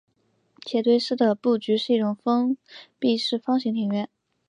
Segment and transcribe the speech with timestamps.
[0.65, 2.57] 杰堆寺的布局是一封
[2.97, 4.09] 闭式方形庭院。